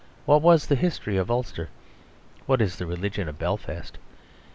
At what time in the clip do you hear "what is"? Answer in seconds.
2.47-2.77